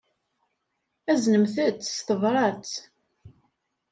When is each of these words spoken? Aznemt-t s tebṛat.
Aznemt-t 1.11 1.81
s 1.95 1.97
tebṛat. 2.07 2.71